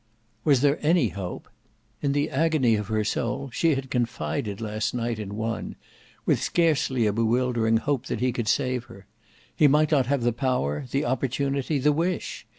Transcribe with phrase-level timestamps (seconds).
[0.43, 1.47] Was there any hope?
[2.01, 5.75] In the agony of her soul she had confided last night in one;
[6.25, 9.05] with scarcely a bewildering hope that he could save her.
[9.55, 12.47] He might not have the power, the opportunity, the wish.